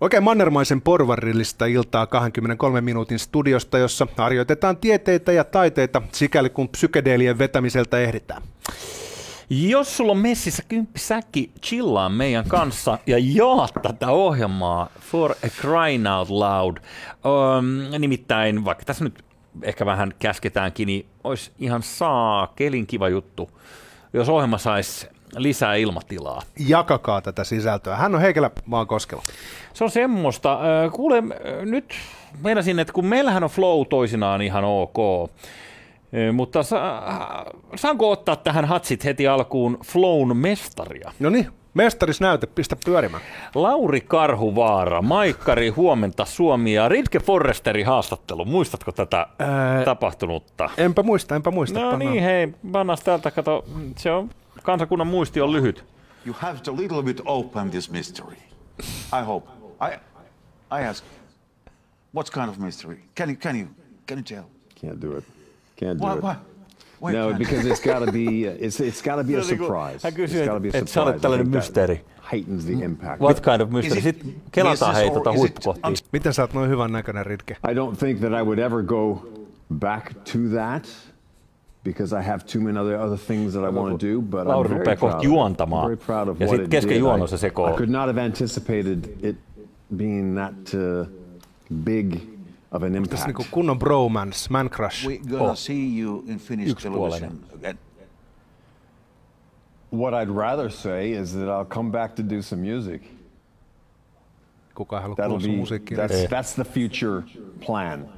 [0.00, 7.38] Oikein mannermaisen porvarillista iltaa 23 minuutin studiosta, jossa harjoitetaan tieteitä ja taiteita, sikäli kun psykedeelien
[7.38, 8.42] vetämiseltä ehditään.
[9.50, 16.06] Jos sulla on messissä kymppisäkki, chillaa meidän kanssa ja jaa tätä ohjelmaa for a crying
[16.16, 16.76] out loud.
[16.76, 19.24] Um, nimittäin, vaikka tässä nyt
[19.62, 23.50] ehkä vähän käsketäänkin, niin olisi ihan saa kelin kiva juttu,
[24.12, 26.42] jos ohjelma saisi lisää ilmatilaa.
[26.68, 27.96] Jakakaa tätä sisältöä.
[27.96, 29.22] Hän on Heikelä Maankoskella.
[29.72, 30.58] Se on semmoista.
[30.92, 31.22] Kuule,
[31.64, 31.94] nyt
[32.42, 34.96] meinasin, että kun meillähän on flow toisinaan ihan ok,
[36.32, 37.02] mutta sa-
[37.76, 41.12] saanko ottaa tähän hatsit heti alkuun Flown mestaria?
[41.20, 43.22] No niin, mestaris näyte, pistä pyörimään.
[43.54, 48.44] Lauri Karhuvaara, Maikkari, huomenta Suomi ja Ridke Forresteri haastattelu.
[48.44, 50.70] Muistatko tätä Ää, tapahtunutta?
[50.78, 51.80] Enpä muista, enpä muista.
[51.80, 53.64] No niin, hei, pannas täältä, kato,
[53.96, 54.30] se on,
[54.68, 55.84] kansakunnan muisti on lyhyt.
[56.26, 58.36] You have to little bit open this mystery.
[59.12, 59.48] I hope.
[59.80, 59.92] I,
[60.70, 61.04] I ask,
[62.14, 62.96] what kind of mystery?
[63.14, 63.66] Can you, can you,
[64.06, 64.44] can you tell?
[64.80, 65.24] Can't do it.
[65.76, 66.22] Can't do Why, it.
[66.22, 66.36] why?
[67.00, 68.26] Why No, can't- because it's got to be
[68.66, 69.98] it's it's got to be a surprise.
[70.02, 71.22] hän kysyy, It's got to be a et- et sä olet surprise.
[71.22, 72.04] Tällainen mysteeri.
[72.32, 73.20] Heightens the impact.
[73.20, 73.98] What kind of mystery?
[73.98, 75.90] Is it Sitten kelataan business hei or tota huippukohtia.
[76.12, 77.56] Miten sä oot noin hyvän näköinen, Ritke?
[77.70, 79.28] I don't think that I would ever go
[79.78, 80.88] back to that
[81.88, 84.14] because I have too many other other things that I want to do.
[84.20, 85.82] But I'm very rupeaa proud kohta of juontamaan.
[85.84, 87.02] I'm very proud of Ja what it kesken did.
[87.02, 87.64] juonon I- se sekoo.
[87.72, 89.00] I could not have anticipated
[89.30, 89.36] it
[90.02, 91.06] being that uh,
[91.90, 92.06] big
[92.72, 93.26] of an Tässä impact.
[93.26, 95.06] niinku kunnon bromance, man crush.
[95.06, 95.54] We're gonna Oh.
[95.54, 97.20] see you in Finnish Yksipuolinen.
[97.20, 97.78] television again.
[99.90, 103.00] What I'd rather say is that I'll come back to do some music.
[104.74, 105.96] Kuka ei halua That'll kuulla sun be musiikkia.
[105.96, 107.24] that's, that's the future
[107.66, 108.08] plan.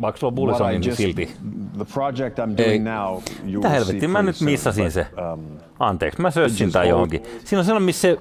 [0.00, 1.30] Vaikka sulla on bullisoni, niin just- silti.
[1.76, 2.66] The project I'm Ei.
[2.66, 3.14] doing now,
[3.46, 5.06] you Mitä helvettiä, mä nyt missasin se.
[5.32, 5.44] um,
[5.80, 7.22] Anteeksi, mä sössin hold- johonkin.
[7.44, 8.18] Siinä on sellainen, missä se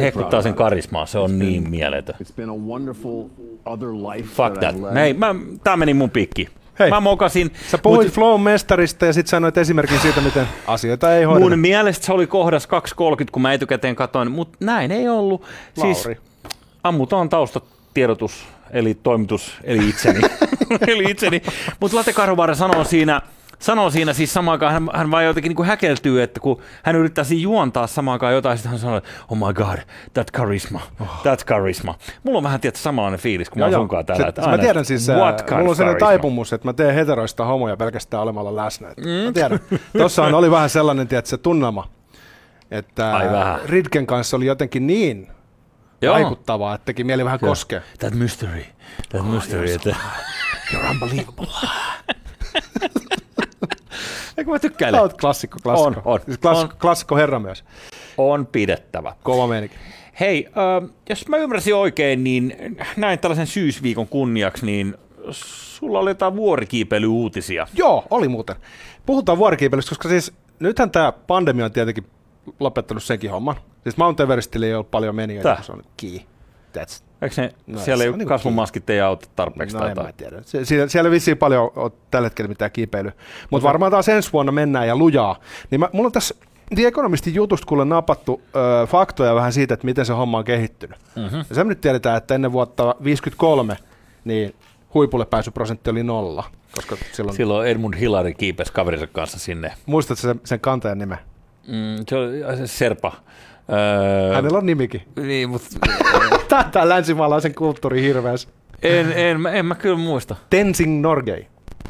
[0.00, 1.06] hehkuttaa sen karismaa.
[1.06, 2.14] Se on niin mieletön.
[4.24, 4.74] Fuck that.
[4.76, 4.96] I've led.
[4.96, 6.48] Ei, mä, tää meni mun pikki.
[6.78, 6.90] Hei.
[6.90, 7.52] Mä mokasin.
[7.70, 11.50] Sä puhuit mut Flow mestarista ja sitten sanoit esimerkin siitä, miten asioita ei hoideta.
[11.50, 15.42] mun mielestä se oli kohdas 2.30, kun mä etukäteen katoin, mutta näin ei ollut.
[15.80, 16.20] Siis Lauri.
[16.84, 20.20] ammutaan taustatiedotus, eli toimitus, eli itseni.
[20.88, 21.42] eli itseni.
[21.80, 23.20] Mutta Latte Karhuvaara sanoo siinä,
[23.58, 27.24] sanoo siinä siis samaan aikaan, hän, hän vaan jotenkin niin häkeltyy, että kun hän yrittää
[27.24, 29.78] siinä juontaa samaan aikaan jotain, sitten hän sanoo, että oh my god,
[30.14, 30.80] that charisma,
[31.22, 31.94] that charisma.
[32.22, 33.80] Mulla on vähän tietysti samanlainen fiilis, kun mä Joo, oon joo.
[33.80, 34.24] sunkaan täällä.
[34.24, 36.94] Se- että mä aina, tiedän siis, what äh, mulla on sellainen taipumus, että mä teen
[36.94, 38.88] heteroista homoja pelkästään olemalla läsnä.
[38.88, 39.08] Mm.
[39.26, 39.60] Mä tiedän.
[39.98, 41.88] Tossahan oli vähän sellainen, tiedät, se tunnelma,
[42.70, 43.60] että Ai vähän.
[43.66, 45.33] Ridken kanssa oli jotenkin niin
[46.04, 46.14] Joo.
[46.14, 47.50] vaikuttavaa, että teki mieli vähän Joo.
[47.50, 47.80] koskea.
[47.98, 48.64] That mystery,
[49.08, 49.72] that mystery.
[49.72, 49.96] Että...
[50.72, 51.46] You're unbelievable.
[54.36, 54.98] Eikö mä tykkäilen?
[54.98, 56.10] Sä oot klassikko, klassikko.
[56.10, 56.68] On, on, Siis klass, on.
[56.80, 57.64] Klassikko herra myös.
[58.18, 59.14] On pidettävä.
[59.22, 59.76] Kova meininki.
[60.20, 64.94] Hei, äh, jos mä ymmärsin oikein, niin näin tällaisen syysviikon kunniaksi, niin
[65.30, 67.66] sulla oli jotain vuorikiipeilyuutisia.
[67.74, 68.56] Joo, oli muuten.
[69.06, 72.06] Puhutaan vuorikiipeilystä, koska siis nythän tämä pandemia on tietenkin
[72.60, 73.56] lopettanut senkin homman.
[73.84, 76.26] Siis Mount Everestille ei ole paljon menijöitä, kun se on kiinni.
[76.78, 79.96] That's Eikö ne, No, siellä ei on niinku kasvomaskit ei auta tarpeeksi No tai en
[79.96, 80.14] mä jotain?
[80.14, 80.42] tiedä.
[80.42, 83.12] Se, siellä, siellä vissiin paljon on tällä hetkellä mitään kiipeilyä.
[83.50, 85.36] Mutta varmaan taas ensi vuonna mennään ja lujaa.
[85.70, 86.34] Niin mä, mulla on tässä
[86.74, 88.42] The Economistin jutusta kuule napattu
[88.82, 90.98] ö, faktoja vähän siitä, että miten se homma on kehittynyt.
[91.16, 91.44] Mm-hmm.
[91.48, 93.76] Ja se nyt tiedetään, että ennen vuotta 1953
[94.24, 94.54] niin
[94.94, 96.44] huipulle pääsyprosentti oli nolla.
[96.76, 99.72] Koska silloin, Silloin Edmund Hillary kiipesi kaverinsa kanssa sinne.
[99.86, 101.18] muistatko sen, sen kantajan nimen?
[101.68, 103.12] Mm, se oli se Serpa.
[103.72, 105.02] Öö, Hänellä on nimikin.
[105.16, 105.66] niin, mutta
[106.48, 108.52] Tätä länsimaalaisen kulttuuri hirveästi.
[108.82, 110.36] en, en, mä- en mä kyllä muista.
[110.50, 111.42] Tenzing Norgay.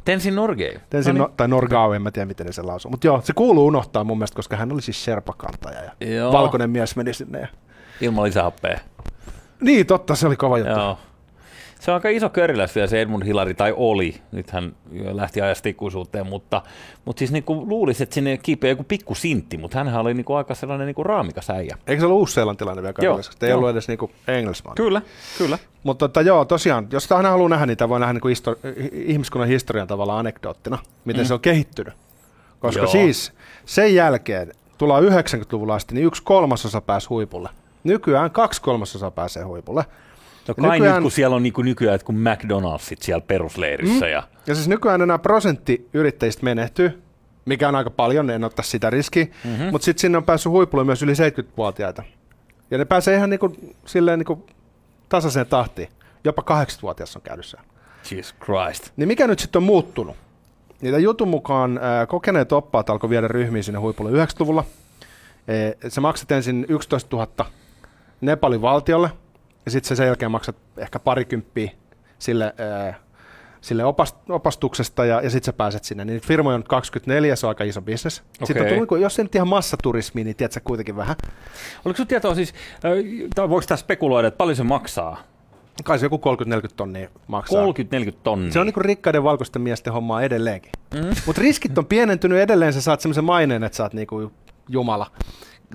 [0.05, 0.73] Tenzin Norgay.
[0.91, 2.91] Tenzing, No no, tai Norgao, en mä tiedä miten sen lausuu.
[2.91, 5.83] Mutta joo, se kuuluu unohtaa mun mielestä, koska hän oli siis Sherpa-kantaja.
[6.01, 6.33] Ja Joo.
[6.33, 7.39] valkoinen mies meni sinne.
[7.41, 7.49] Ja...
[8.01, 8.79] Ilman lisähappea.
[9.61, 10.73] Niin, totta, se oli kova juttu.
[10.73, 10.99] Joo.
[11.85, 14.15] Se on aika iso köriläs vielä se Edmund Hillary, tai oli.
[14.33, 14.77] Nyt hän
[15.13, 16.63] lähti ajasta ikuisuuteen, mutta,
[17.05, 20.25] mutta siis niin kuin luulisi, että sinne kiipeä joku pikku sintti, mutta hän oli niin
[20.25, 21.79] kuin aika sellainen niin kuin raamikas äijä.
[21.87, 23.33] Eikö se ollut uusseelantilainen vielä kaikessa?
[23.43, 23.59] Ei joo.
[23.59, 24.75] ollut edes niinku Engelsman.
[24.75, 25.03] Kyllä,
[25.39, 25.59] kyllä.
[25.83, 29.49] Mutta tota, joo, tosiaan, jos tähän haluaa nähdä, niin tämä voi nähdä histo- hi- ihmiskunnan
[29.49, 31.27] historian tavalla anekdoottina, miten mm.
[31.27, 31.95] se on kehittynyt.
[32.59, 32.91] Koska Joo.
[32.91, 33.33] siis
[33.65, 37.49] sen jälkeen, tullaan 90-luvulla asti, niin yksi kolmasosa pääsi huipulle.
[37.85, 39.85] Nykyään kaksi kolmasosaa pääsee huipulle.
[40.49, 44.05] No kai nykyään- nyt, kun siellä on niin kuin nykyään, että kun McDonald'sit siellä perusleirissä.
[44.05, 44.11] Mm.
[44.13, 47.03] Ja, Ja siis nykyään enää prosentti yrittäjistä menehtyy,
[47.45, 49.27] mikä on aika paljon, en ottaa sitä riskiä.
[49.45, 49.65] Mm-hmm.
[49.71, 52.03] Mutta sitten sinne on päässyt huipulle myös yli 70-vuotiaita.
[52.71, 53.57] Ja ne pääsee ihan niinku,
[53.87, 54.47] silleen niinku
[55.09, 55.89] tasaiseen tahtiin.
[56.25, 57.67] Jopa 80-vuotias on käynyt siellä.
[58.11, 58.93] Jesus Christ.
[58.97, 60.17] Niin mikä nyt sitten on muuttunut?
[60.81, 64.65] Niitä jutun mukaan ää, kokeneet oppaat alkoi viedä ryhmiä sinne huipulle 90-luvulla.
[65.49, 67.47] Ee, se maksat ensin 11 000
[68.21, 69.11] Nepalin valtiolle,
[69.65, 71.71] ja sitten sä sen jälkeen maksat ehkä parikymppiä
[72.19, 72.95] sille, ää,
[73.61, 76.05] sille opast, opastuksesta ja, ja sitten sä pääset sinne.
[76.05, 78.15] Niin firmoja on nyt 24, se on aika iso bisnes.
[78.15, 78.79] Sitten Okei.
[78.79, 81.17] on tullut, jos ei nyt ihan massaturismi, niin tiedätkö kuitenkin vähän.
[81.85, 82.55] Oliko sinulla tietoa siis,
[83.35, 85.23] tai voiko tämä spekuloida, että paljon se maksaa?
[85.85, 86.21] Kai se joku
[86.67, 87.67] 30-40 tonnia maksaa.
[87.67, 87.71] 30-40
[88.23, 88.53] tonnia.
[88.53, 90.73] Se on niinku rikkaiden valkoisten miesten hommaa edelleenkin.
[90.95, 91.15] Mm.
[91.27, 94.33] Mutta riskit on pienentynyt edelleen, sä saat semmoisen maineen, että sä oot niinku
[94.69, 95.11] jumala.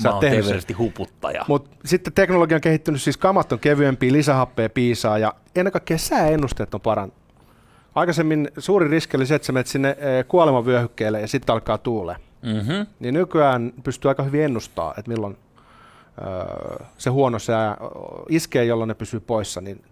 [0.03, 0.77] Sä oot tehnyt sen.
[0.77, 1.45] Huputtaja.
[1.47, 6.73] Mutta sitten teknologia on kehittynyt, siis kamat on kevyempiä, lisähappea piisaa ja ennen kaikkea sääennusteet
[6.73, 7.19] on parantunut.
[7.95, 12.15] Aikaisemmin suuri riski oli se, että sä menet sinne eh, kuolemavyöhykkeelle ja sitten alkaa tuule.
[12.41, 12.85] Mm-hmm.
[12.99, 15.37] Niin nykyään pystyy aika hyvin ennustaa, että milloin
[16.21, 17.75] öö, se huono sää ö,
[18.29, 19.83] iskee, jolloin ne pysyy poissa, niin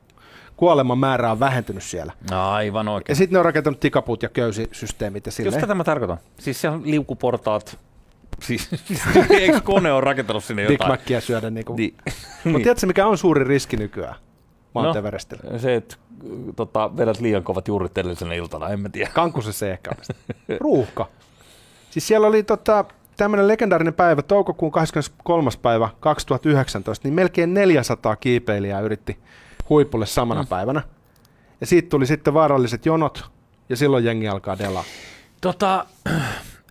[0.57, 2.13] kuoleman määrä on vähentynyt siellä.
[2.31, 3.15] Aivan Ja oikein.
[3.15, 6.17] sitten ne on rakentanut tikapuut ja köysisysteemit ja Just tätä mä tarkoitan.
[6.39, 7.79] Siis siellä on liukuportaat.
[8.41, 8.69] Siis,
[9.29, 10.91] eikö kone on rakentanut sinne Big jotain?
[10.91, 11.49] Mackia syödä.
[11.49, 11.75] Niinku.
[11.75, 11.97] Niin.
[12.43, 14.15] Mutta tiedätkö, mikä on suuri riski nykyään
[14.73, 14.97] Mount
[15.51, 15.59] No.
[15.59, 15.95] Se, että
[16.55, 19.11] tota, vedät liian kovat juurit edellisenä iltana, en mä tiedä.
[19.13, 19.91] Kankusessa se ehkä.
[20.59, 21.07] Ruuhka.
[21.89, 22.85] Siis siellä oli tota,
[23.17, 25.49] tämmöinen legendaarinen päivä, toukokuun 23.
[25.61, 29.19] päivä 2019, niin melkein 400 kiipeilijää yritti
[29.69, 30.47] huipulle samana mm.
[30.47, 30.81] päivänä.
[31.61, 33.25] Ja siitä tuli sitten vaaralliset jonot,
[33.69, 34.83] ja silloin jengi alkaa delaa.
[35.41, 35.85] Tota,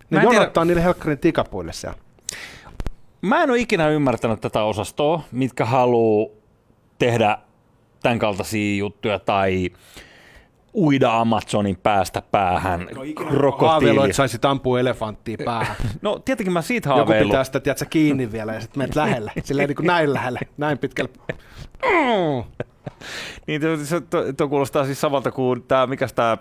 [0.09, 1.97] Ne mä, en tiedä, jonottaa niille helkkarin tikapuille siellä.
[3.21, 6.29] mä en ole ikinä ymmärtänyt tätä osastoa, mitkä haluaa
[6.99, 7.37] tehdä
[8.03, 9.69] tämän kaltaisia juttuja tai
[10.73, 14.03] uida Amazonin päästä päähän Haaveilu, krokotiili.
[14.05, 15.75] että saisit ampua elefanttia päähän.
[16.01, 17.29] No tietenkin mä siitä Joku haaveilu.
[17.29, 19.31] pitää sitä, tiedätkö, kiinni vielä ja sitten menet lähelle.
[19.43, 21.09] Silleen niin kuin näin lähelle, näin pitkälle.
[21.27, 22.43] Mm.
[23.47, 26.37] Niin, tuo, se, tuo, tuo kuulostaa siis samalta kuin tämä, mikä tämä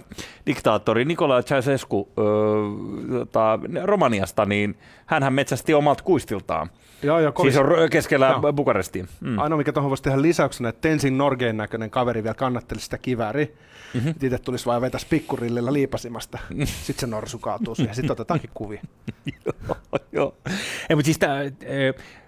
[0.46, 2.24] diktaattori Nikola Ceausescu öö,
[3.18, 6.70] tota, Romaniasta, niin hänhän metsästi omalta kuistiltaan.
[7.02, 7.54] Joo, joo, kovis.
[7.54, 8.52] Siis on keskellä Joo.
[8.52, 9.08] Bukarestiin.
[9.20, 9.38] Mm.
[9.38, 13.46] Ainoa, mikä tuohon voisi tehdä lisäyksenä, että Tenzin Norgeen näköinen kaveri vielä kannatteli sitä kivääriä.
[13.94, 14.14] Mm-hmm.
[14.22, 16.38] Itse tulisi vain vetäisi pikkurillillä liipasimasta.
[16.64, 17.94] Sitten se norsu kaatuu siihen.
[17.94, 18.82] Sitten otetaankin kuvia.
[20.12, 20.36] Joo.
[20.90, 21.52] Ei, mutta siis tää, e,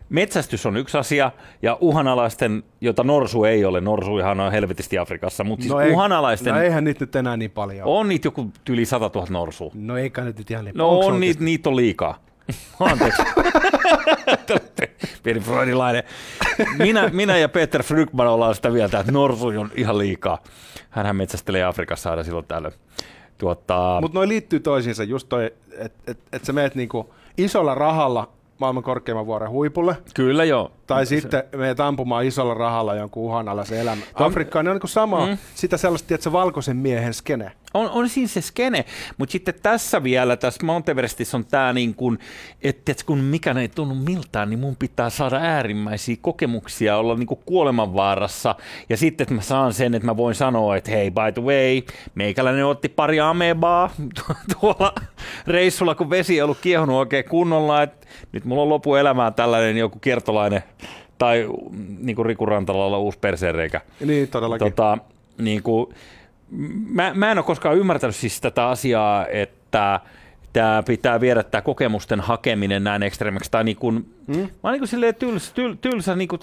[0.09, 1.31] metsästys on yksi asia,
[1.63, 6.55] ja uhanalaisten, jota norsu ei ole, norsu ihan on helvetisti Afrikassa, mutta siis ei, uhanalaisten,
[6.55, 9.71] no eihän niitä nyt enää niin paljon on niitä joku yli 100 000 norsua.
[9.75, 12.19] No eikä nyt ihan niin No Onks on, niitä, niitä on liikaa.
[12.81, 13.23] Anteeksi.
[15.23, 16.03] Pieni freudilainen.
[16.79, 20.39] Minä, minä ja Peter Frykman ollaan sitä mieltä, että norsu on ihan liikaa.
[20.91, 22.75] Hänhän metsästelee Afrikassa aina silloin tällöin.
[23.39, 25.05] Tuota, Mutta noi liittyy toisiinsa.
[25.05, 28.29] Just toi, että et, et sä meet niinku isolla rahalla
[28.59, 30.71] maailman korkeimman vuoren huipulle, kyllä joo.
[30.89, 34.05] Tai sitten meet ampumaan isolla rahalla jonkun uhanalaisen elämän.
[34.15, 35.39] Afrikka ne on niinku sama, mm.
[35.55, 37.53] sitä sellaista, että se valkoisen miehen skene.
[37.75, 38.85] On, on siinä se skene,
[39.19, 42.19] mutta sitten tässä vielä, tässä Mount Everestissä on tämä niin kuin,
[42.63, 47.27] että et kun mikään ei tunnu miltään, niin mun pitää saada äärimmäisiä kokemuksia, olla niin
[47.27, 48.55] kuin kuolemanvaarassa.
[48.89, 51.83] Ja sitten, että mä saan sen, että mä voin sanoa, että hei, by the way,
[52.15, 53.91] meikäläinen otti pari amebaa
[54.61, 54.95] tuolla
[55.47, 59.77] reissulla, kun vesi ei ollut kiehunut oikein kunnolla, että nyt mulla on lopu elämään tällainen
[59.77, 60.63] joku kiertolainen
[61.19, 61.49] tai
[61.99, 63.81] niin kuin Riku Rantalalla uusi perseenreikä.
[64.05, 64.73] Niin, todellakin.
[64.73, 64.99] Tota,
[65.39, 65.95] niin kuin,
[66.91, 70.01] mä, mä en ole koskaan ymmärtänyt siis tätä asiaa, että
[70.53, 73.51] tämä pitää viedä tämä kokemusten hakeminen näin ekstreemiksi.
[73.51, 74.37] Tai niin kuin, mm?
[74.37, 76.41] Mä oon niin kuin silleen tylsä, tyl, tylsä niin kuin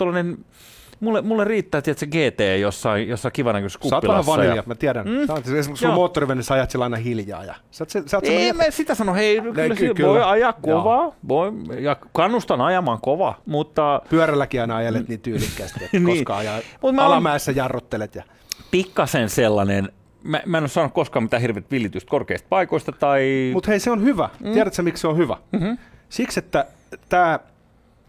[1.00, 4.32] mulle, mulle riittää tietysti GT jossain, jossain kivänäköisessä Sä oot vähän kuppilassa.
[4.32, 5.08] vanilja, ja, mä tiedän.
[5.08, 5.28] Mm.
[5.28, 5.96] Sä oot, esimerkiksi sun Joo.
[5.96, 7.44] moottorivenessä ajat sillä aina hiljaa.
[7.44, 10.10] Ja sä oot, se- sä oot ei mä sitä sano, hei, kyllä, ky- kyllä, kyllä.
[10.10, 10.78] voi ajaa Joo.
[10.82, 16.18] kovaa, voi, ja kannustan ajamaan kovaa, mutta pyörälläkin aina ajelet niin tyylikkäästi, että Niin.
[16.18, 18.16] koska ajaa Mut mä alamäessä jarruttelet.
[18.16, 18.24] Ja...
[18.72, 19.90] pikkasen sellainen,
[20.24, 23.50] mä, mä en ole saanut koskaan mitään hirveät villitystä korkeista paikoista tai...
[23.54, 24.30] Mutta hei, se on hyvä.
[24.40, 24.54] Mm.
[24.54, 25.38] Tiedätkö miksi se on hyvä?
[25.52, 25.78] Mm-hmm.
[26.10, 26.66] Siksi, että
[27.10, 27.40] tämä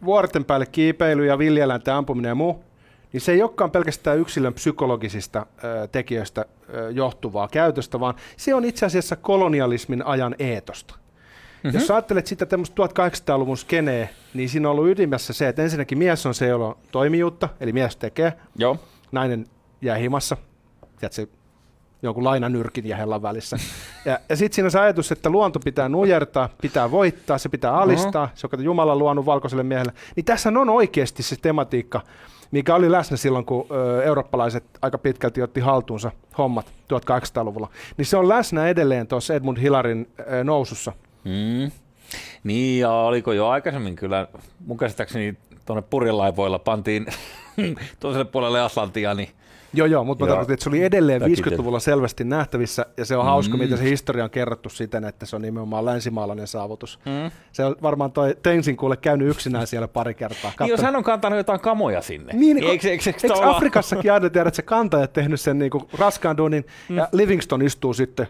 [0.05, 2.65] vuorten päälle kiipeily ja villieläinten ampuminen ja muu,
[3.17, 6.45] niin se ei olekaan pelkästään yksilön psykologisista ö, tekijöistä
[6.75, 10.95] ö, johtuvaa käytöstä, vaan se on itse asiassa kolonialismin ajan eetosta.
[10.95, 11.81] Mm-hmm.
[11.81, 16.27] Jos ajattelet sitä tämmöistä 1800-luvun skeneä, niin siinä on ollut ydimessä se, että ensinnäkin mies
[16.27, 18.79] on se, jolla on toimijuutta, eli mies tekee, Joo.
[19.13, 19.47] nainen
[19.83, 20.37] jää himassa,
[20.99, 21.27] tiedätkö,
[22.03, 23.57] jonkun lainanyrkin ja hellan välissä.
[24.05, 27.77] Ja, ja sitten siinä on se ajatus, että luonto pitää nujertaa, pitää voittaa, se pitää
[27.77, 28.39] alistaa, uh-huh.
[28.39, 29.93] se on Jumala on luonut valkoiselle miehelle.
[30.17, 32.01] Niin tässä on oikeasti se tematiikka,
[32.51, 37.69] mikä oli läsnä silloin, kun ö, eurooppalaiset aika pitkälti otti haltuunsa hommat 1800-luvulla.
[37.97, 40.93] Niin se on läsnä edelleen tuossa Edmund Hillarin ö, nousussa.
[41.25, 41.71] Mm.
[42.45, 44.29] Niin, ja oliko jo aikaisemmin kyllä,
[44.67, 45.37] mun käsittääkseni
[45.67, 47.07] tuonne purjelaivoilla pantiin
[48.01, 49.29] toiselle puolelle Atlantia, niin
[49.73, 53.17] Joo, joo, mutta mä tarkoitin, että se oli edelleen Mäkin 50-luvulla selvästi nähtävissä, ja se
[53.17, 56.99] on hauska, miten se historia on kerrottu siten, että se on nimenomaan länsimaalainen saavutus.
[57.05, 57.31] Mm.
[57.53, 60.53] Se on varmaan toi Tensin kuule käynyt yksinään siellä pari kertaa.
[60.61, 62.33] Niin, jos hän on kantanut jotain kamoja sinne.
[62.33, 65.89] Niin, eikö, eikö, eikö, eikö tavallaan- Afrikassakin aina tiedä, että se kantaja tehnyt sen niinku
[65.99, 66.97] raskaan duunin, mm.
[66.97, 68.27] ja Livingston istuu sitten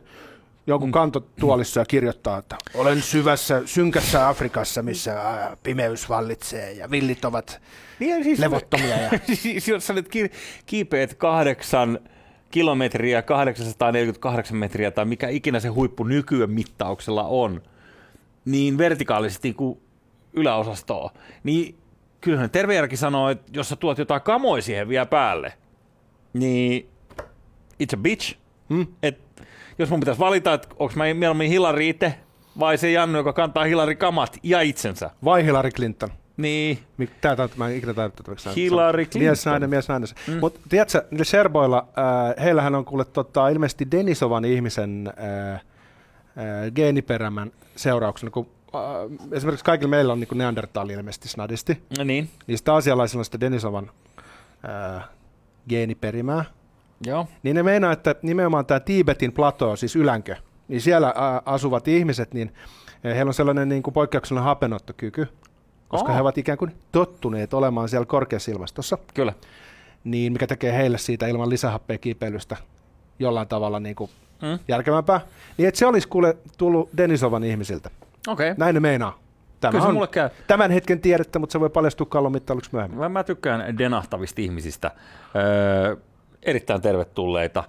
[0.66, 0.92] jonkun mm.
[0.92, 7.60] kantotuolissa ja kirjoittaa, että olen syvässä, synkässä Afrikassa, missä ää, pimeys vallitsee ja villit ovat
[7.98, 8.96] Niin, siis, levottomia.
[8.96, 9.10] Ja...
[9.34, 10.30] siis jos sä nyt ki-
[10.66, 11.98] kiipeät kahdeksan
[12.50, 17.62] kilometriä, 848 metriä tai mikä ikinä se huippu nykyään mittauksella on,
[18.44, 19.80] niin vertikaalisesti kuin
[20.32, 21.10] yläosastoa,
[21.44, 21.78] niin
[22.20, 25.52] kyllähän terve järki sanoo, että jos sä tuot jotain kamoja siihen vielä päälle,
[26.32, 26.88] niin
[27.82, 28.36] it's a bitch.
[28.68, 28.86] Hmm?
[29.02, 29.25] Et
[29.78, 32.14] jos mun pitäisi valita, että onko mä mieluummin Hillary itse
[32.58, 36.08] vai se Jannu, joka kantaa Hillary kamat ja itsensä, Vai Hillary Clinton.
[36.36, 39.50] niin Mik- Tää, tää, mä en ikinä on- Hillary se on Mies, Clinton.
[39.52, 40.08] nainen, mies, nainen.
[40.26, 40.34] Mm.
[40.40, 41.88] Mutta tiedätkö, niillä serboilla,
[42.38, 45.60] äh, heillähän on kuule tota, ilmeisesti Denisovan ihmisen äh, äh,
[46.74, 48.82] geeniperämän seurauksena, kun äh,
[49.32, 53.90] esimerkiksi kaikilla meillä on niin neandertaali ilmeisesti snadisti, No niin, niistä asialaisilla on sitä Denisovan
[54.96, 55.04] äh,
[55.68, 56.44] geeniperimää,
[57.06, 57.26] joo.
[57.42, 60.36] niin ne meinaa, että nimenomaan tämä Tiibetin plato, siis ylänkö,
[60.68, 62.54] niin siellä asuvat ihmiset, niin
[63.04, 65.28] eh, heillä on sellainen niin kuin poikkeuksellinen hapenottokyky,
[65.88, 66.14] koska Oo.
[66.14, 69.32] he ovat ikään kuin tottuneet olemaan siellä korkeassa ilmastossa, Kyllä.
[70.04, 72.56] niin mikä tekee heille siitä ilman lisähappea kiipeilystä
[73.18, 74.10] jollain tavalla niin kuin
[74.42, 74.58] Mm.
[74.68, 75.20] järkevämpää.
[75.58, 77.90] Niin että se olisi kuule tullut Denisovan ihmisiltä.
[78.28, 78.50] Okei.
[78.50, 78.54] Okay.
[78.58, 79.18] Näin ne meinaa.
[79.60, 80.30] Tämä on mulle käy.
[80.46, 82.98] tämän hetken tiedettä, mutta se voi paljastua kallon mittailuksi myöhemmin.
[83.00, 84.90] Mä, mä tykkään denahtavista ihmisistä.
[85.36, 85.96] Öö,
[86.42, 87.64] erittäin tervetulleita.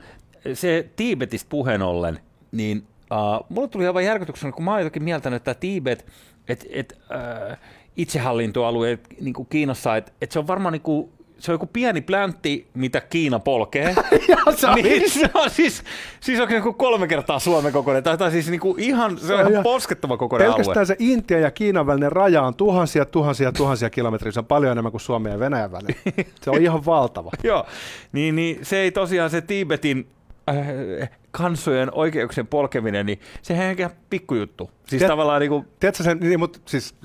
[0.53, 2.19] Se Tiibetistä puheen ollen,
[2.51, 2.77] niin
[3.11, 6.05] uh, mulle tuli aivan järkytyksenä, kun mä oon jotenkin mieltänyt, että Tiibet,
[6.47, 7.57] että et, uh,
[7.95, 12.01] itsehallintoalue niin kuin Kiinassa, että et se on varmaan niin kuin, se on joku pieni
[12.01, 13.95] pläntti, mitä Kiina polkee.
[14.55, 15.83] se on niin, se on siis,
[16.19, 19.51] siis se joku kolme kertaa Suomen kokoinen, tai, tai siis niinku ihan, se on ihan
[19.51, 20.57] ihan- poskettava kokoinen alue.
[20.57, 24.31] Pelkästään se Intian ja Kiinan välinen raja on tuhansia, tuhansia, tuhansia kilometriä.
[24.31, 25.95] Se on paljon enemmän kuin Suomen ja Venäjän välillä.
[26.41, 27.31] Se on ihan valtava.
[27.43, 27.65] Joo,
[28.11, 30.07] niin, niin se ei tosiaan se Tiibetin
[30.49, 34.71] äh, kansojen oikeuksien polkeminen, niin sehän ei ihan pikkujuttu.
[34.87, 36.95] Siis Tiedät- tavallaan niin kuin, Tiedätkö sen, niin, mutta siis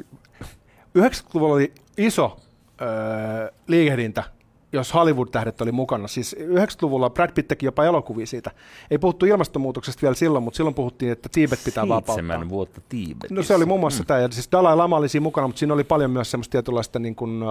[0.99, 2.37] 90-luvulla oli iso
[2.83, 4.25] öö, liikehdintä,
[4.73, 6.09] jos Hollywood-tähdet oli mukana.
[6.09, 8.51] Siis 90-luvulla Brad Pitt teki jopa elokuvia siitä.
[8.91, 12.15] Ei puhuttu ilmastonmuutoksesta vielä silloin, mutta silloin puhuttiin, että Tiibet pitää vapauttaa.
[12.15, 13.35] seitsemän vuotta Tiibetissä.
[13.35, 14.07] No se oli muun muassa mm.
[14.07, 16.99] tämä, ja siis Dalai Lama oli siinä mukana, mutta siinä oli paljon myös semmoista tietynlaista
[16.99, 17.43] niin kuin,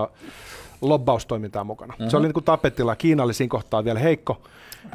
[0.82, 1.94] lobbaustoimintaa mukana.
[1.94, 2.10] Mm-hmm.
[2.10, 4.42] Se oli niin kuin tapetilla, Kiina oli siinä kohtaa vielä heikko,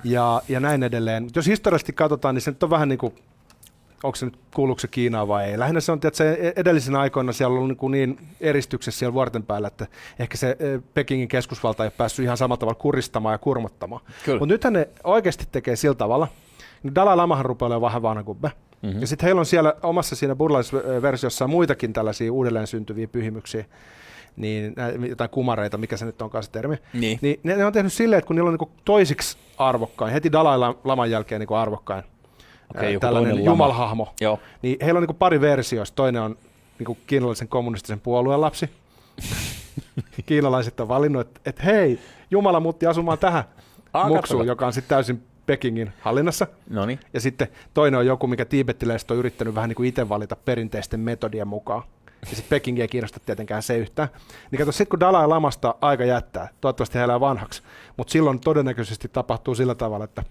[0.04, 1.22] ja, ja näin edelleen.
[1.22, 3.14] Mut jos historiallisesti katsotaan, niin se nyt on vähän niin kuin,
[4.02, 5.58] onko se nyt kuuluuko se Kiinaan vai ei.
[5.58, 9.14] Lähinnä se on, että se edellisinä aikoina siellä on ollut niin, kuin niin eristyksessä siellä
[9.14, 9.86] vuorten päällä, että
[10.18, 14.02] ehkä se eh, Pekingin keskusvalta ei ole päässyt ihan samalla tavalla kuristamaan ja kurmottamaan.
[14.26, 16.28] Mutta nythän ne oikeasti tekee sillä tavalla.
[16.82, 18.52] Niin Dalai Lamahan rupeaa olemaan vähän vanha kubbe.
[18.82, 19.00] Mm-hmm.
[19.00, 23.64] Ja sitten heillä on siellä omassa siinä buddhalaisversiossa muitakin tällaisia uudelleen syntyviä pyhimyksiä,
[24.36, 24.74] niin
[25.08, 26.76] jotain kumareita, mikä se nyt onkaan se termi.
[26.92, 27.18] Niin.
[27.22, 30.74] niin ne, ne, on tehnyt silleen, että kun niillä on niin toisiksi arvokkain, heti Dalai
[30.84, 32.04] Laman jälkeen niin arvokkain,
[32.74, 34.38] Ää, joku tällainen jumalhahmo, Joo.
[34.62, 35.96] niin heillä on niin pari versioista.
[35.96, 36.36] Toinen on
[36.78, 38.70] niin kiinalaisen kommunistisen puolueen lapsi.
[40.26, 41.98] Kiinalaiset on valinnut, että, että hei,
[42.30, 43.44] Jumala muutti asumaan tähän
[43.92, 46.46] Aa, muksuun, joka on sitten täysin Pekingin hallinnassa.
[46.70, 47.00] No niin.
[47.12, 51.00] Ja sitten toinen on joku, mikä tiibettiläiset on yrittänyt vähän niin kuin itse valita perinteisten
[51.00, 51.82] metodien mukaan.
[52.20, 54.08] Ja sitten Pekingiä ei kiinnosta tietenkään se yhtään.
[54.50, 57.62] Niin kato, sitten kun Dalai Lamasta aika jättää, toivottavasti he elää vanhaksi,
[57.96, 60.22] mutta silloin todennäköisesti tapahtuu sillä tavalla, että,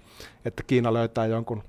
[0.46, 1.63] että Kiina löytää jonkun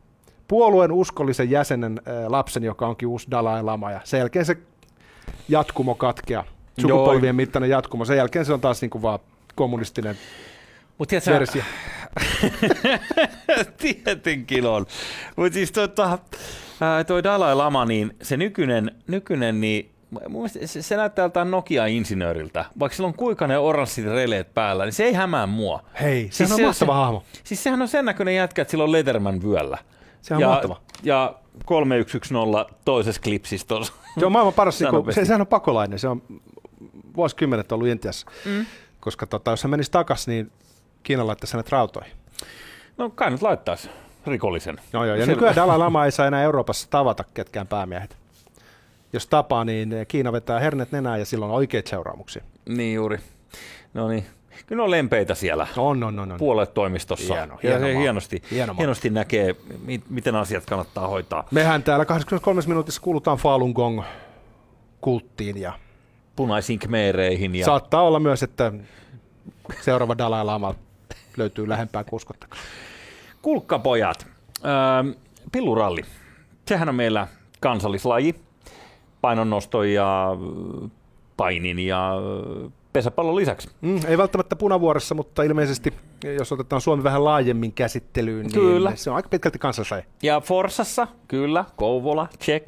[0.48, 4.56] puolueen uskollisen jäsenen äh, lapsen, joka onkin uusi Dalai Lama, ja sen jälkeen se
[5.48, 6.44] jatkumo katkeaa.
[6.80, 8.04] Sukupolvien mittainen jatkumo.
[8.04, 9.18] Sen jälkeen se on taas niin kuin vaan
[9.54, 10.16] kommunistinen
[10.98, 11.62] Mutta tiedätkö, versio.
[14.04, 14.86] Tietenkin on.
[15.36, 16.18] Mutta siis tota,
[16.80, 19.90] ää, toi Dalai Lama, niin se nykyinen, nykyinen niin
[20.28, 22.64] mun se, se näyttää jotain Nokia-insinööriltä.
[22.78, 25.82] Vaikka sillä on kuinka ne oranssit releet päällä, niin se ei hämää mua.
[26.00, 27.22] Hei, sehän on se mahtava se, hahmo.
[27.44, 29.78] Siis sehän on sen näköinen jätkä, että sillä on Letterman vyöllä.
[30.26, 30.80] Se on ja, mahtava.
[31.02, 33.92] Ja 3110 toisessa klipsissä tuossa.
[34.18, 35.20] Se on maailman paras, niin kuin, Sanopesti.
[35.20, 36.22] se, sehän on pakolainen, se on
[37.16, 38.26] vuosikymmenet ollut Intiassa.
[38.44, 38.66] Mm.
[39.00, 40.52] Koska tota, jos hän menisi takaisin, niin
[41.02, 42.12] Kiina laittaisi hänet rautoihin.
[42.98, 43.90] No kai nyt laittaisi
[44.26, 44.80] rikollisen.
[44.92, 45.32] No joo, ja Selvä.
[45.32, 48.16] nykyään Dalai Lama ei saa enää Euroopassa tavata ketkään päämiehet.
[49.12, 52.42] Jos tapaa, niin Kiina vetää hernet nenään ja silloin on oikeita seuraamuksia.
[52.68, 53.18] Niin juuri.
[53.94, 54.26] No niin.
[54.66, 55.66] Kyllä on lempeitä siellä.
[55.76, 56.32] On, on, on.
[56.32, 56.38] on.
[56.38, 57.34] puoluetoimistossa.
[57.34, 58.00] Hieno, ja hieno se maa.
[58.00, 61.44] hienosti, Hieno hienosti näkee, mi- miten asiat kannattaa hoitaa.
[61.50, 64.02] Mehän täällä 23 minuutissa kuulutaan Falun Gong
[65.00, 65.72] kulttiin ja
[66.36, 67.54] punaisiin kmeereihin.
[67.54, 67.64] Ja...
[67.66, 68.72] Saattaa olla myös, että
[69.80, 70.74] seuraava Dalai Lama
[71.36, 72.62] löytyy lähempää kuin uskottakaan.
[73.42, 74.26] Kulkkapojat.
[74.64, 75.12] Öö,
[75.52, 76.02] pilluralli.
[76.66, 77.26] Sehän on meillä
[77.60, 78.34] kansallislaji.
[79.20, 80.36] Painonnosto ja
[81.36, 82.12] painin ja
[82.96, 83.68] pesäpallon lisäksi.
[83.80, 85.94] Mm, ei välttämättä punavuoressa, mutta ilmeisesti,
[86.38, 88.92] jos otetaan Suomi vähän laajemmin käsittelyyn, niin Kyllä.
[88.94, 90.02] se on aika pitkälti kansallislaji.
[90.22, 92.66] Ja Forsassa, kyllä, Kouvola, check.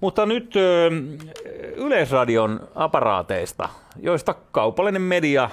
[0.00, 0.90] Mutta nyt ö,
[1.76, 3.68] Yleisradion aparaateista,
[4.00, 5.50] joista kaupallinen media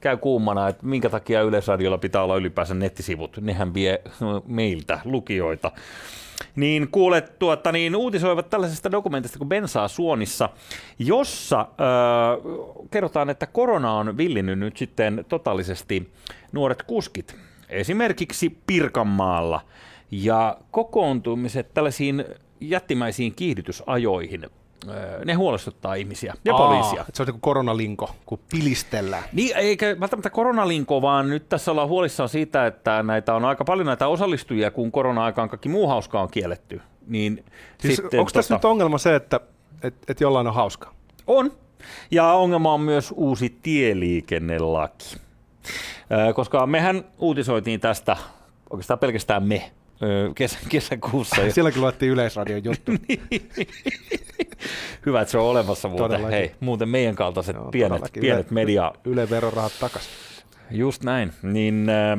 [0.00, 3.36] käy kuumana, että minkä takia Yleisradiolla pitää olla ylipäänsä nettisivut.
[3.40, 4.02] Nehän vie
[4.46, 5.72] meiltä lukijoita.
[6.56, 10.48] Niin kuulet, tuota, niin uutisoivat tällaisesta dokumentista kuin Bensaa Suonissa,
[10.98, 11.66] jossa äh,
[12.90, 16.10] kerrotaan, että korona on villinnyt nyt sitten totaalisesti
[16.52, 17.36] nuoret kuskit.
[17.68, 19.60] Esimerkiksi Pirkanmaalla.
[20.10, 22.24] Ja kokoontumiset tällaisiin
[22.60, 24.46] jättimäisiin kiihdytysajoihin
[25.24, 27.04] ne huolestuttaa ihmisiä ja Aa, poliisia.
[27.12, 29.24] Se on niin kuin koronalinko, kun pilistellään.
[29.32, 33.86] Niin, eikä välttämättä koronalinko, vaan nyt tässä ollaan huolissaan siitä, että näitä on aika paljon
[33.86, 36.80] näitä osallistujia, kun korona-aikaan kaikki muu hauska on kielletty.
[37.06, 37.44] Niin
[37.78, 39.40] Siis sitten, onko tässä tota, nyt ongelma se, että
[39.82, 40.92] et, et jollain on hauska?
[41.26, 41.52] On.
[42.10, 45.16] Ja ongelma on myös uusi tieliikennelaki.
[46.28, 48.16] Ö, Koska mehän uutisoitiin tästä,
[48.70, 51.40] oikeastaan pelkästään me, ö, kesä, kesäkuussa.
[51.40, 52.92] Ja Silläkin luettiin Yleisradion juttu.
[55.06, 56.04] Hyvä, että se on olemassa muuten.
[56.04, 56.38] Todellakin.
[56.38, 58.20] Hei, muuten meidän kaltaiset Joo, pienet, todellakin.
[58.20, 60.10] pienet Yle- media Yle verorahat takaisin.
[60.70, 61.32] Just näin.
[61.42, 62.18] Niin, äh,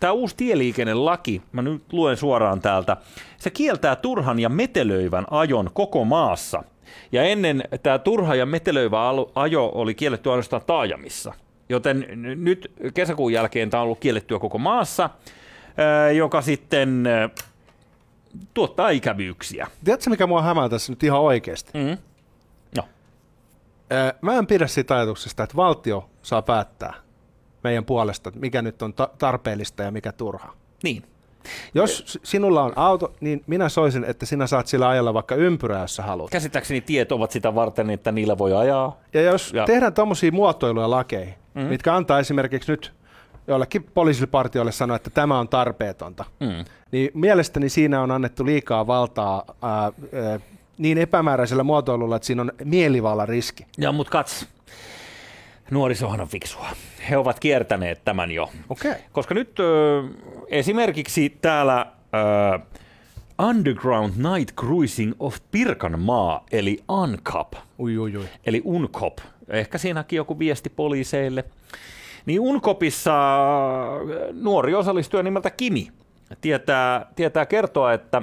[0.00, 2.96] tämä uusi tieliikennelaki, mä nyt luen suoraan täältä,
[3.38, 6.62] se kieltää turhan ja metelöivän ajon koko maassa.
[7.12, 8.98] Ja ennen tämä turha ja metelöivä
[9.34, 11.32] ajo oli kielletty ainoastaan taajamissa.
[11.68, 12.06] Joten
[12.36, 17.30] nyt kesäkuun jälkeen tämä on ollut kiellettyä koko maassa, äh, joka sitten äh,
[18.54, 19.66] tuottaa ikävyyksiä.
[19.84, 21.70] Tiedätkö, mikä mua hämää tässä nyt ihan oikeasti?
[21.74, 21.98] Mm.
[22.76, 22.82] No.
[24.20, 26.94] Mä en pidä siitä ajatuksesta, että valtio saa päättää
[27.64, 30.52] meidän puolesta, mikä nyt on ta- tarpeellista ja mikä turha.
[30.82, 31.02] Niin.
[31.74, 35.98] Jos sinulla on auto, niin minä soisin, että sinä saat sillä ajalla vaikka ympyrää, jos
[35.98, 36.30] haluat.
[36.30, 38.96] Käsittääkseni tiet ovat sitä varten, että niillä voi ajaa.
[39.12, 41.62] Ja jos Ja- tehdään tuommoisia muotoiluja lakeihin, Mm.
[41.62, 41.68] mm.
[41.68, 42.92] mitkä antaa esimerkiksi nyt
[43.48, 46.64] jollekin poliisipartiolle sanoa, että tämä on tarpeetonta, Mm.
[46.92, 49.92] niin mielestäni siinä on annettu liikaa valtaa ää, ää,
[50.78, 53.66] niin epämääräisellä muotoilulla, että siinä on mielivallan riski.
[53.78, 54.46] Ja mut kats,
[55.70, 56.66] nuorisohan on fiksua.
[57.10, 58.50] He ovat kiertäneet tämän jo.
[58.68, 58.94] Okay.
[59.12, 60.02] Koska nyt ö,
[60.48, 61.86] esimerkiksi täällä
[62.56, 62.58] ö,
[63.48, 68.24] Underground Night Cruising of Pirkanmaa, eli UNCAP, Ui, ui, ui.
[68.46, 69.18] eli UNCOP.
[69.48, 71.44] Ehkä siinäkin joku viesti poliiseille.
[72.26, 73.12] Niin UNCOPissa
[74.32, 75.88] nuori osallistuja nimeltä Kimi
[76.40, 78.22] tietää, tietää kertoa, että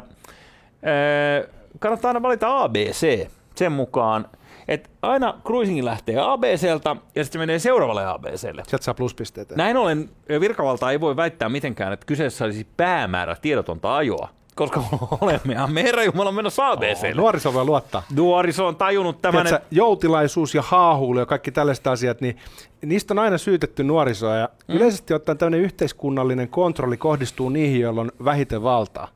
[1.44, 4.26] ö, kannattaa aina valita ABC sen mukaan,
[4.68, 8.64] että aina cruising lähtee ABCltä ja sitten se menee seuraavalle ABClle.
[8.68, 9.56] Sieltä saa pluspisteitä.
[9.56, 14.84] Näin ollen virkavalta ei voi väittää mitenkään, että kyseessä olisi päämäärä tiedotonta ajoa, koska
[15.22, 17.14] olemme ihan me herra Jumala menossa ABClle.
[17.14, 18.04] Nuoriso voi luottaa.
[18.16, 22.38] Nuoriso on tajunnut tämän, Tiedätkö, joutilaisuus ja haahuilu ja kaikki tällaiset asiat, niin
[22.82, 24.36] niistä on aina syytetty nuorisoa.
[24.36, 24.76] Ja mm.
[24.76, 29.08] yleisesti ottaen tämmöinen yhteiskunnallinen kontrolli kohdistuu niihin, joilla on vähiten valtaa.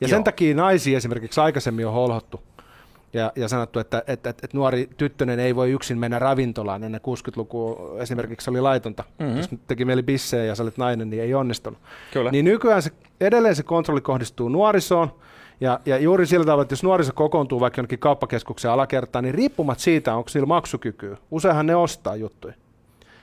[0.00, 0.16] Ja Joo.
[0.16, 2.40] sen takia naisia esimerkiksi aikaisemmin on holhottu
[3.12, 6.84] ja, ja sanottu, että, että, että, että nuori tyttönen ei voi yksin mennä ravintolaan.
[6.84, 9.04] Ennen 60-lukua esimerkiksi oli laitonta.
[9.18, 9.36] Mm-hmm.
[9.36, 11.78] Jos teki mieli bissejä ja sä olet nainen, niin ei onnistunut.
[12.12, 12.30] Kyllä.
[12.30, 15.12] Niin nykyään se, edelleen se kontrolli kohdistuu nuorisoon.
[15.60, 19.78] Ja, ja juuri sillä tavalla, että jos nuoriso kokoontuu vaikka jonnekin kauppakeskuksen alakertaan, niin riippumat
[19.78, 22.54] siitä, onko sillä maksukykyä, useinhan ne ostaa juttuja.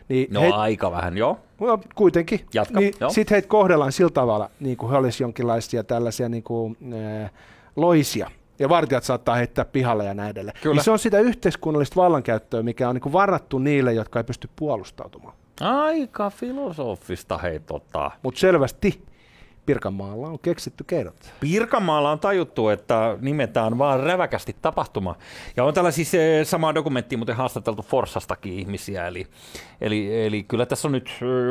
[0.10, 1.39] Niin no he, aika vähän, joo.
[1.60, 2.45] no, kuitenkin.
[2.54, 3.10] Jatka, niin joo.
[3.10, 6.78] Sitten heitä kohdellaan sillä tavalla, niin kuin he olisivat jonkinlaisia tällaisia niin kuin,
[7.23, 7.32] äh,
[7.75, 8.32] loisia.
[8.60, 10.58] Ja vartijat saattaa heittää pihalle ja näin edelleen.
[10.62, 10.76] Kyllä.
[10.76, 15.34] Niin se on sitä yhteiskunnallista vallankäyttöä, mikä on niin varattu niille, jotka ei pysty puolustautumaan.
[15.62, 18.12] Aika filosofista hei tota.
[18.24, 19.04] Mutta selvästi
[19.65, 21.15] Pirkanmaalla on keksitty keinot.
[21.39, 25.15] Pirkanmaalla on tajuttu, että nimetään vaan räväkästi tapahtuma.
[25.58, 26.12] Ja on tällä siis
[26.43, 29.28] samaa dokumenttia muuten haastateltu Forssastakin ihmisiä, eli,
[29.82, 31.10] eli, eli kyllä tässä on nyt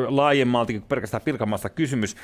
[0.09, 2.16] laajemmalti kuin pelkästään Pirkanmaasta kysymys.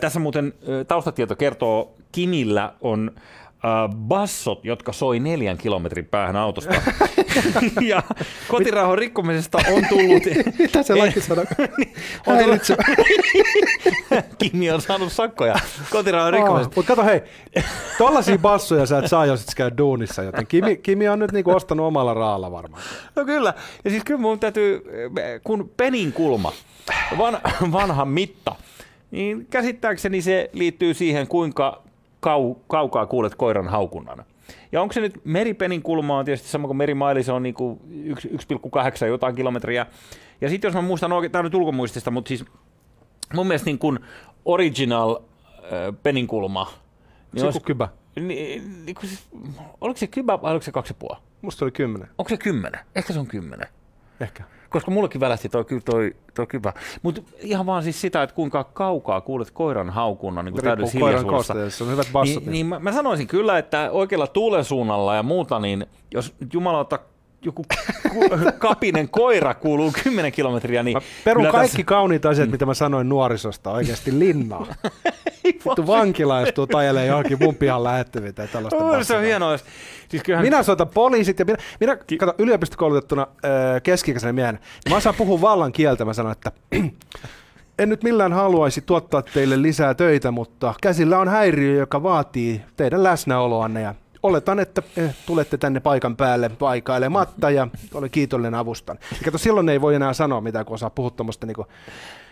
[0.00, 0.54] Tässä muuten
[0.88, 3.10] taustatieto kertoo, Kimillä on
[4.08, 6.74] bassot, jotka soi neljän kilometrin päähän autosta.
[7.88, 8.02] ja
[8.48, 10.22] kotirauhan rikkomisesta on tullut...
[10.58, 11.44] Mitä se laki sanoo?
[12.26, 12.82] On Häiritsevä.
[14.38, 15.54] Kimi on saanut sakkoja
[15.90, 16.72] kotirauhan rikkomisesta.
[16.76, 17.22] Mutta kato hei,
[17.98, 21.50] tollasia bassoja sä et saa, jos et käy duunissa, joten Kimi, Kimi on nyt niinku
[21.50, 22.82] ostanut omalla raalla varmaan.
[23.16, 23.54] No kyllä.
[23.84, 24.84] Ja siis kyllä mun täytyy,
[25.44, 26.52] kun penin kulma,
[27.18, 27.38] van,
[27.72, 28.54] vanha mitta,
[29.10, 31.85] niin käsittääkseni se liittyy siihen, kuinka
[32.26, 34.24] kau, kaukaa kuulet koiran haukunnan.
[34.72, 38.28] Ja onko se nyt meripenin kulma on tietysti sama kuin merimaili, se on niinku yksi-
[38.28, 39.86] 1,8 jotain kilometriä.
[40.40, 42.44] Ja sitten jos mä muistan oikein, tämä on nyt ulkomuistista, mutta siis
[43.34, 43.98] mun mielestä niin kuin
[44.44, 46.70] original äh, penin kulma,
[47.32, 47.88] niin Se olisi, kybä.
[48.16, 49.28] niin, niin kuin siis,
[49.80, 51.18] oliko se kybä vai oliko se kaksi ja puoli?
[51.42, 52.08] Musta oli kymmenen.
[52.18, 52.80] Onko se kymmenen?
[52.94, 53.68] Ehkä se on kymmenen.
[54.20, 54.44] Ehkä.
[54.70, 56.72] Koska mullekin välähti toi, toi, toi kybä.
[57.02, 61.58] Mutta ihan vaan siis sitä, että kuinka kaukaa kuulet koiran haukunnan niin täydellisessä koiran hiljaisuudessa.
[61.64, 62.42] jos on hyvät bassot.
[62.44, 66.98] Niin, niin mä, mä sanoisin kyllä, että oikealla tuulen suunnalla ja muuta, niin jos jumalauta
[67.42, 67.64] joku
[68.12, 68.28] ku-
[68.68, 73.70] kapinen koira kuuluu 10 kilometriä, niin Mä perun kaikki kauniit asiat, mitä mä sanoin nuorisosta
[73.70, 74.66] oikeasti linnaa.
[75.46, 78.84] Vittu vankila, jos tuo ajelee johonkin mun pihan lähettäviin tai tällaista.
[78.84, 79.58] Oh, se on hienoa.
[80.08, 84.96] Siis kyllähän, Minä soitan poliisit ja minä, minä kato, yliopistokoulutettuna äh, keski-ikäisenä miehenä, niin mä
[84.96, 86.04] osaan puhua vallan kieltä.
[86.04, 86.52] Mä sanon, että
[87.78, 93.02] en nyt millään haluaisi tuottaa teille lisää töitä, mutta käsillä on häiriö, joka vaatii teidän
[93.02, 93.94] läsnäoloanne ja
[94.26, 98.98] oletan, että eh, tulette tänne paikan päälle paikailematta ja olen kiitollinen avustan.
[99.10, 101.66] Ja kato, silloin ei voi enää sanoa mitään, kun osaa puhua tuommoista niinku,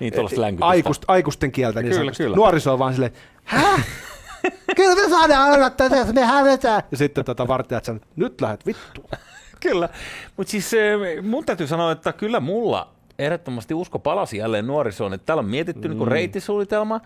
[0.00, 0.66] niin länkytystä.
[0.66, 1.80] aikust, aikuisten kieltä.
[1.80, 2.22] Niin Kyllä, sanotusti.
[2.22, 2.37] kyllä.
[2.37, 3.12] Nuoriso on vaan silleen,
[3.44, 3.87] häh?
[4.76, 6.83] Kyllä me saadaan odottaa tässä, me hävetään.
[6.90, 9.09] Ja sitten tota vartijat sanoo, nyt lähdet vittuun.
[9.61, 9.88] Kyllä,
[10.37, 15.26] mutta siis eh, mun täytyy sanoa, että kyllä mulla ehdottomasti usko palasi jälleen nuorisoon, että
[15.26, 15.98] täällä on mietitty mm.
[15.98, 17.00] niin reittisuunnitelma,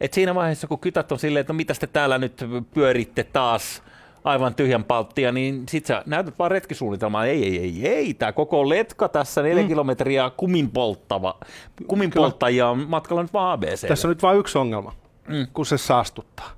[0.00, 3.82] että siinä vaiheessa kun kytät on silleen, että no mitä te täällä nyt pyöritte taas
[4.24, 8.68] aivan tyhjän palttia, niin sit sä näytät vaan retkisuunnitelmaa, ei, ei, ei, ei, tää koko
[8.68, 9.68] letka tässä neljä mm.
[9.68, 11.38] kilometriä kumin polttava,
[11.86, 13.88] kumin polttajia on matkalla nyt vaan ABC.
[13.88, 14.92] Tässä on nyt vain yksi ongelma,
[15.28, 15.46] mm.
[15.52, 16.50] kun se saastuttaa.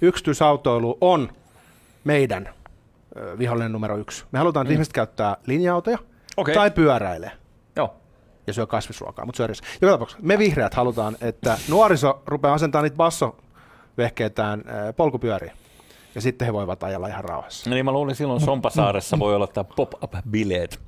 [0.00, 1.32] Yksityisautoilu on
[2.04, 2.48] meidän
[3.38, 4.24] vihollinen numero yksi.
[4.32, 4.74] Me halutaan, että mm.
[4.74, 5.98] ihmiset käyttää linja-autoja
[6.36, 6.54] Okei.
[6.54, 7.30] tai pyöräilee
[7.76, 7.94] Joo.
[8.46, 9.46] ja syö kasvisruokaa, mutta syö.
[9.80, 15.52] Joka tapauksessa me vihreät halutaan, että nuoriso rupeaa asentamaan niitä bassovehkeitään ö, polkupyöriin.
[16.14, 17.70] Ja sitten he voivat ajella ihan rauhassa.
[17.70, 20.80] Niin mä luulin silloin Sompasaaressa voi olla tämä pop-up-bileet.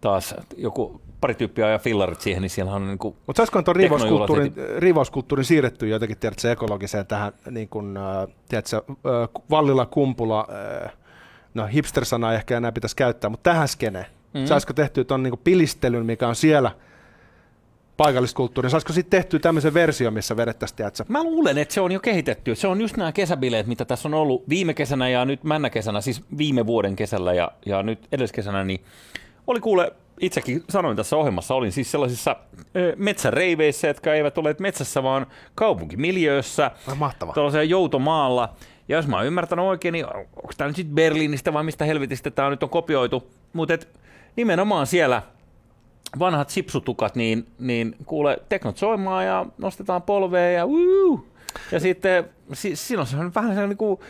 [0.00, 3.76] Taas joku pari tyyppiä ajaa fillarit siihen, niin siellä on niin kuin Mutta saisikohan tuon
[3.76, 10.48] riivauskulttuurin, riivauskulttuurin siirretty jotenkin, tiedätkö, ekologiseen tähän, niin kuin, äh, tiedätkö, äh, Vallila, Kumpula,
[10.84, 10.92] äh,
[11.54, 14.06] no hipster-sana ehkä enää pitäisi käyttää, mutta tähän skeneen.
[14.34, 14.46] Mm.
[14.46, 16.70] Saisiko tehtyä tuon niin pilistelyn, mikä on siellä
[18.00, 22.00] paikalliskulttuurin, saisiko sitten tehtyä tämmöisen versio, missä vedettäisiin, tiedätkö, Mä luulen, että se on jo
[22.00, 22.54] kehitetty.
[22.54, 26.00] Se on just nämä kesäbileet, mitä tässä on ollut viime kesänä ja nyt männä kesänä,
[26.00, 28.80] siis viime vuoden kesällä ja, ja nyt edelliskesänä, niin
[29.46, 32.36] oli kuule, itsekin sanoin tässä ohjelmassa, olin siis sellaisissa
[32.76, 37.34] ö, metsäreiveissä, jotka eivät ole metsässä, vaan kaupunkimiljöössä, Ai mahtavaa.
[37.34, 38.54] tuollaisella joutomaalla.
[38.88, 42.30] Ja jos mä oon ymmärtänyt oikein, niin onko tämä nyt sitten Berliinistä vai mistä helvetistä
[42.30, 43.78] tämä nyt on kopioitu, mutta
[44.36, 45.22] nimenomaan siellä
[46.18, 51.26] vanhat sipsutukat, niin, niin kuule teknot soimaan ja nostetaan polvea ja wuu.
[51.72, 54.00] Ja sitten si, siinä on se vähän sellainen niin kuin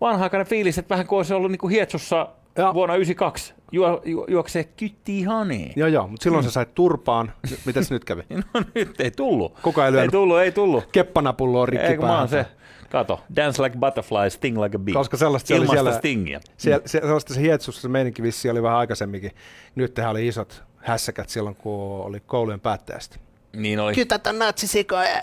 [0.00, 2.74] vanha-aikainen fiilis, että vähän kuin olisi ollut niin kuin Hietsussa Ja.
[2.74, 5.72] vuonna 92 juo, ju, juoksee kytti haneen.
[5.76, 6.48] Joo, joo, mutta silloin mm.
[6.48, 7.32] sä sait turpaan.
[7.46, 8.22] Se nyt kävi?
[8.54, 9.60] No nyt ei tullut.
[9.62, 10.84] Kuka ei ei tullut, ei tullut.
[10.92, 12.46] Keppanapullo on rikki Eikö mä oon se,
[12.90, 14.94] kato, dance like butterfly, sting like a bee.
[14.94, 16.40] Koska sellaista se oli Ilmasta siellä- stingiä.
[16.56, 19.30] Siellä, se, sellaista se Hietsussa se meininki vissi oli vähän aikaisemminkin.
[19.74, 23.16] Nyt tehän oli isot hässäkät silloin, kun oli koulujen päättäjästä.
[23.52, 23.94] Niin oli.
[23.94, 25.22] Kytätä natsisikoa ja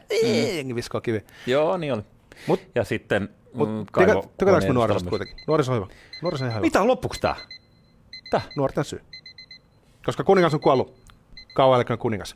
[0.63, 0.75] mm.
[0.75, 1.21] viskoo kivi.
[1.47, 2.01] Joo, niin oli.
[2.47, 5.37] Mut, Ja sitten mut mm, tykä, kaivo- tykätäänkö me nuorisosta kuitenkin?
[5.47, 5.87] Nuoriso on hyvä.
[6.21, 6.65] Nuoriso on ihan hyvä.
[6.65, 7.35] Mitä loppuksi tää?
[8.29, 8.41] Tää?
[8.55, 9.01] Nuorten syy.
[10.05, 10.95] Koska kuningas on kuollut.
[11.53, 12.35] Kauan kuningas.